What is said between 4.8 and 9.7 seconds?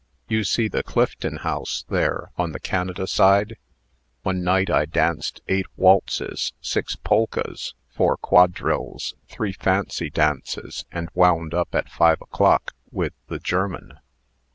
danced eight waltzes, six polkas, four quadrilles, three